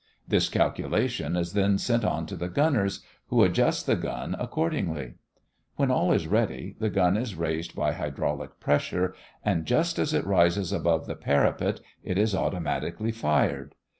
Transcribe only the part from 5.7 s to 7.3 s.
When all is ready, the gun